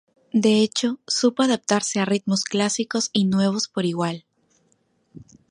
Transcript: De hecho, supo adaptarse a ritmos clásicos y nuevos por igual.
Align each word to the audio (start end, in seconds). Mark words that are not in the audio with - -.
De 0.33 0.61
hecho, 0.63 0.99
supo 1.05 1.43
adaptarse 1.43 1.99
a 1.99 2.05
ritmos 2.05 2.43
clásicos 2.43 3.11
y 3.13 3.25
nuevos 3.25 3.67
por 3.67 3.85
igual. 3.85 4.25